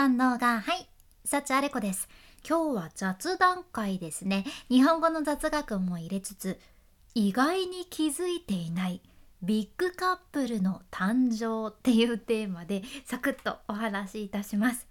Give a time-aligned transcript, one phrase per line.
[0.00, 0.88] さんのがはい
[1.26, 2.08] 幸あれ子です
[2.48, 4.46] 今日は雑談会ですね。
[4.70, 6.58] 日本語の雑学も入れつつ
[7.14, 9.02] 意外に気づいていない
[9.42, 14.86] ビッグカップルの誕生っていうテーマでサクッとお話しいたします。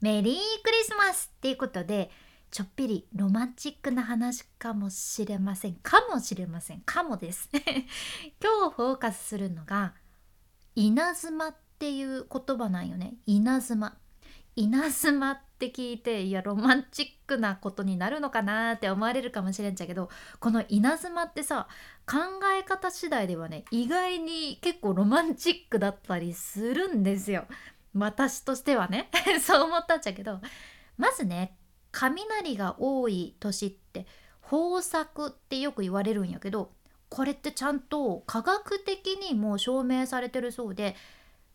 [0.00, 2.08] メリークリスマスっていうことで
[2.52, 5.74] ちょっぴりロマンチックな話かもしれません。
[5.82, 6.80] かもしれません。
[6.82, 7.50] かもです。
[8.40, 9.94] 今日フォーカスするのが
[10.76, 13.14] 稲妻っていう言葉なんよね。
[13.26, 13.96] 稲妻。
[14.56, 21.68] 稲妻って聞いていやロマンチックなことになるのかなって思われるかもしれんちゃけどこの稲妻ってさ
[22.06, 22.18] 考
[22.58, 27.46] え方次第ではね意外に結構ロマンチックだったりするんですよ。
[27.94, 29.10] 私としてはね。
[29.42, 30.40] そう思ったんちゃけど。
[30.96, 31.56] まずね
[31.90, 34.06] 雷が多い年って
[34.50, 36.72] 豊作ってよく言われるんやけど
[37.08, 40.96] これってちゃんと科学的にも証明されてるそうで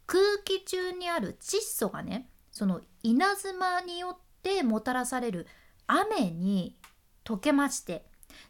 [0.05, 5.45] 空気中にある窒素がねその稲妻によってもたらされる
[5.85, 6.75] 雨に
[7.23, 8.03] 溶けまして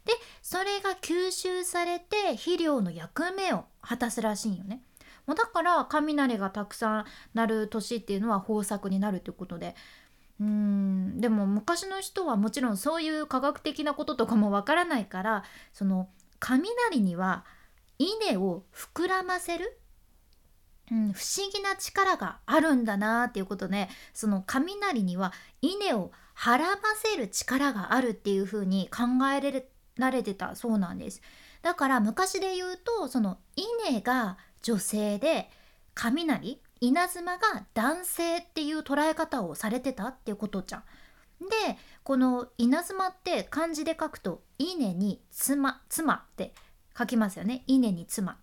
[0.06, 4.82] でそれが吸収されて肥料の役目を果たすらしいよね。
[5.26, 9.76] もうだから雷がたくさん鳴る年っていうのは豊作になるってことで
[10.40, 16.08] うんでも昔の人はもちろんそういう科学的なこととかもわからないからその
[16.40, 17.44] 雷には
[18.00, 19.78] 稲を膨らませる、
[20.92, 29.64] うん、不思議な力があるんだなっていうことでその雷には稲をはらませる力があるっていうふうに考え
[29.98, 31.22] られてたそうなんです。
[31.62, 35.50] だから昔で言うとその稲が女性で
[35.96, 40.84] 雷稲妻が男性っていう捉え方をされてたっていうことじゃん。
[41.40, 46.54] でこの稲妻って漢字で書くと稲に妻妻って
[46.98, 48.38] 書きますよね稲に妻。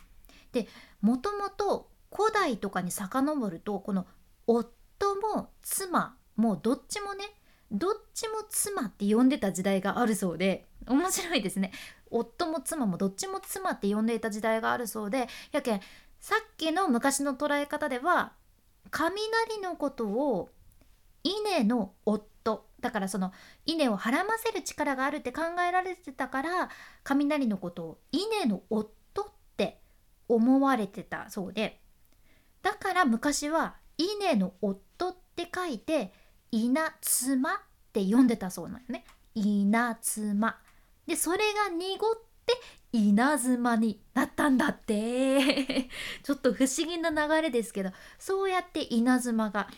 [0.53, 0.69] で
[1.01, 4.07] もともと古代とかに遡るとこの
[4.47, 7.25] 夫も妻もどっちもね
[7.73, 11.73] どっちも妻って呼んでた時代があるそうで面白いですね。
[12.11, 15.81] 夫も妻もどっちも妻って呼んでいた時代があるそうでやけん
[16.21, 18.33] さっきの昔の捉え方では
[18.91, 20.51] 雷のことを
[21.25, 23.33] 稲の夫だからその
[23.67, 26.69] 稲をはらませる力があるって考えられてたから
[27.03, 29.27] 雷のことを稲の夫っ
[29.57, 29.81] て
[30.29, 31.81] 思われてたそうで
[32.65, 36.13] だから昔は稲の夫って書いて
[36.51, 37.59] 稲妻っ
[37.93, 39.05] て読んでたそうなんよね。
[39.35, 40.59] 稲妻
[41.07, 41.39] でそれ
[41.69, 42.15] が濁っ
[42.47, 42.55] て
[42.93, 45.91] 稲妻になったんだって。
[46.25, 49.69] ちょっと不思議な流れですけどそうやって稲妻が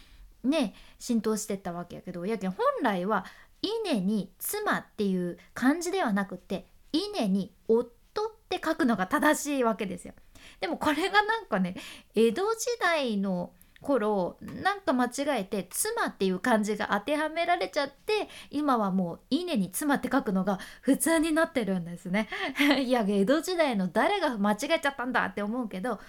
[0.45, 3.27] ね浸透してったわけやけどやけん本来は
[3.63, 10.15] 稲に妻っていう漢字ではなくて稲に夫って書くのが正しいわけですよ。
[10.61, 11.77] でもこれがなんかね
[12.15, 13.53] 江戸時代の
[13.83, 22.29] 頃なんか間違えて「妻」っていう漢字が当てはめられちゃって今はもう「稲」に「妻」って書くのが普通になってるんですね。
[22.83, 26.01] いや江戸時代の誰が間違えちゃったんだって思うけど、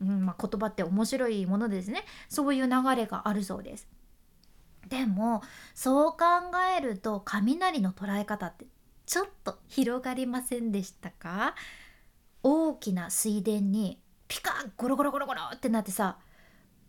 [0.00, 3.86] うんまあ、言葉って面白いものですねそういう流れがあるそうです。
[4.88, 5.42] でも
[5.74, 6.16] そう考
[6.76, 8.66] えると雷の捉え方って
[9.06, 11.54] ちょっと広がりませんでしたか？
[12.42, 16.18] 大きな水田にピカッゴロゴロゴロゴロってなってさ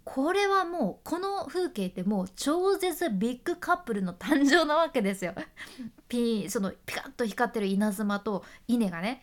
[0.03, 5.33] これはもうこの風景ってもう超絶ビッグカップルの誕生なわけですよ。
[6.09, 9.21] ピそのピカッと光ってる稲妻と稲がね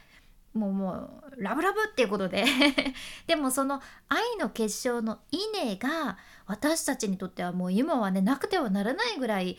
[0.54, 0.92] もうも
[1.36, 2.44] うラブラブっていうことで
[3.26, 6.16] でもその愛の結晶の稲が
[6.46, 9.58] 私たちにとってはもう今はねなくてはならないぐらい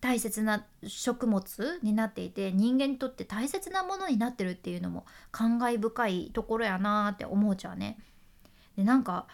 [0.00, 7.98] 大切な食物になっていて人間にとって大切なものになってるっていうのも感慨深いところやなって思うちゃうね。
[8.76, 9.26] でなんか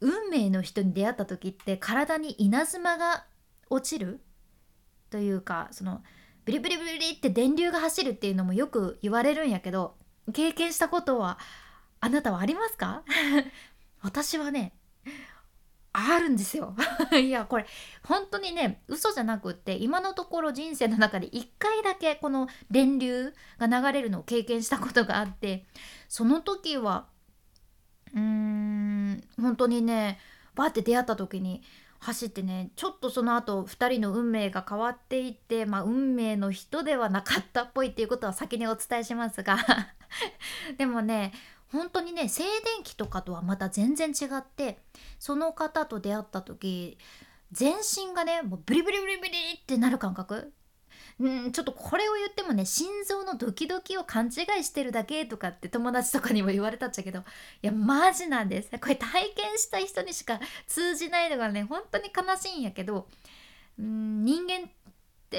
[0.00, 3.24] 運命の人に出会った時って体に稲妻が
[3.70, 4.20] 落ちる？
[5.10, 6.02] というかその
[6.44, 9.96] ブリブリブリって電流が走るっていうのもよく言われるんやけど
[10.32, 11.38] 経験したことは
[12.00, 13.02] あなたはありますか？
[14.02, 14.72] 私はね
[15.96, 16.74] あるんですよ。
[17.14, 17.66] いやこれ
[18.02, 25.66] 本当にね嘘じゃなくって今のところ人生の中で1回だけこの電流が流れるのを経験したことがあって
[26.08, 27.06] その時は
[28.12, 30.18] うーん本当にね
[30.56, 31.62] バーって出会った時に
[32.00, 39.58] 走ってねちょっとその後2人の運命が変わっていって、まあ、運命の人ではなかったっぽいっていうことは先にお伝えしますが
[40.76, 41.32] でもね
[41.72, 44.78] 本当にね静電気とかとはまた全然違って
[45.18, 46.98] その方と出会った時
[47.52, 49.30] 全身がねもうブリブリブリブリ
[49.60, 50.52] ってなる感覚。
[51.22, 57.22] んちょっとこれを言ってもね心臓のドキドキを勘違いしてるだけとかって友達とかにも言われたっちゃけどい
[57.62, 58.70] やマジなんです。
[58.70, 63.06] これ体験した人にしか通じないのがね本当に悲しいんやけど
[63.78, 64.68] うん人間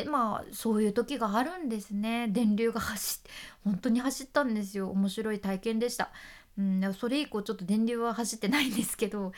[0.02, 3.30] ってまあそういう時があるんですね電流が走って
[3.64, 6.12] 本当に走ったんですよ面白い体験でした
[6.58, 9.32] うんそれ以降ちょっと電流は走ってないんですけど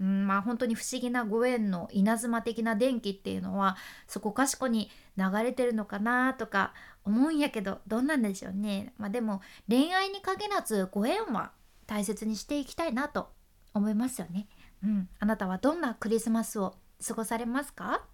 [0.00, 3.76] うんまあ本当に不思議なご縁の稲妻的な電気っていうのは
[4.06, 6.72] そこかしこに流れてるのかなとか
[7.04, 8.94] 思うんやけどどうなんでしょうね。
[8.98, 11.52] まあ、でも恋愛に限らずご縁は
[11.86, 13.28] 大切にしていきたいなと
[13.74, 14.48] 思いますよね。
[14.82, 18.04] うん、あなたはどんなクリスマスを過ごされますか？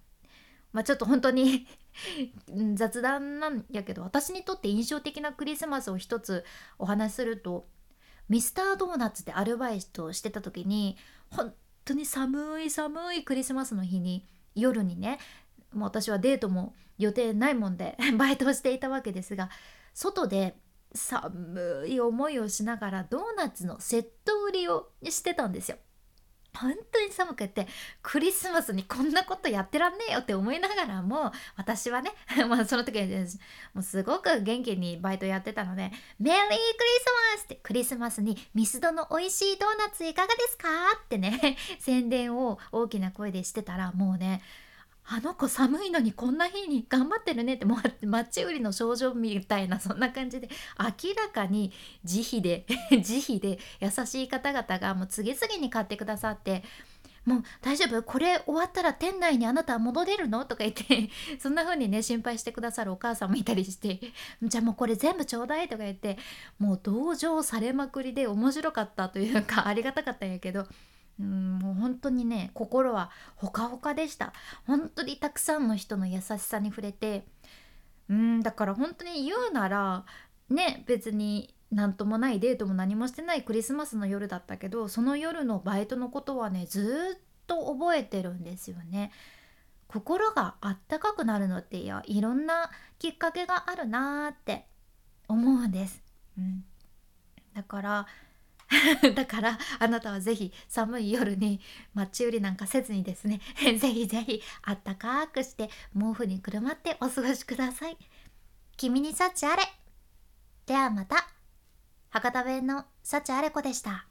[0.72, 1.66] まあ、ちょっと本当に
[2.75, 6.44] 雑談なんやけど私にとって印象的なクリスマスを一つ
[6.78, 7.66] お話しすると
[8.28, 10.96] ミスタードーナツでアルバイトをしてた時に
[11.31, 11.54] 本
[11.84, 15.19] 当に寒い寒いクリスマスの日に夜にね
[15.72, 19.50] もう私はデートも予定ないもんで バイトをしていたわけですが
[19.94, 20.56] 外で
[20.94, 25.76] 寒い思いをしながらドーナツのセット売りをしてたんですよ。
[26.60, 27.66] 本当に寒くて
[28.02, 32.12] クリスマスにこんなことやってらんねえよって思いながらも私はね
[32.48, 33.06] まあその時は
[33.74, 40.68] もうすごく元気にバイトやってたので「メリークリスマス!」ってクリスマスにミスドの美味しいドーナツいかがですか？
[41.04, 44.42] ってね 宣伝を大きな声でしてたらもうね
[45.08, 50.48] あの子寒いのにこんな日に頑張ってるねってもうマッチ売りの症状みたいなそんな感じで
[50.78, 51.72] 明らかに
[52.04, 52.66] 慈悲で
[53.02, 56.64] 慈悲で優しい方々がもう次々に買ってくださって
[57.24, 58.02] もう大丈夫？
[58.04, 60.44] これ終わったら店内にあなた戻れるの？
[60.44, 61.10] とか言って
[61.40, 64.00] そんな風にね心配してくださるお母さんもいたりして
[64.42, 66.18] じゃあもうこれ全部ちょうだいとか言って
[66.58, 70.68] もう同情されまくりで面白かったというかありがたかったんやけど
[71.20, 74.32] うんもう本当にね心はほかほかでした
[74.66, 77.24] 本当にたくさんの人の優しさに触れて
[78.08, 80.04] うんだから本当に言うなら
[80.50, 89.12] ね別に何ともないデートも何もしてないクリスマスの夜だったけどその夜のバイトのことはねずっと覚えてるんですよね。
[89.88, 94.66] 心があったかくなるのっていやいろんなきっかけがあるなーって
[95.28, 96.02] 思うんです。
[96.36, 96.64] うん、
[97.54, 98.06] だから
[99.14, 101.60] だからあなたはぜひ寒い夜に
[101.94, 103.40] マッチ売りなんかせずにですね
[103.78, 107.96] ぜひぜひあったかくして毛布にくるまってお過ごしください。
[108.76, 109.62] 君に幸あれ。
[110.66, 111.28] ではまた。
[112.10, 114.06] 博多弁の幸あれ子でした。